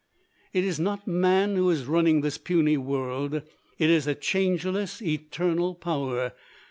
[0.51, 3.35] It is not man who is running this puny world;
[3.77, 6.31] it is a changeless, eternal Power.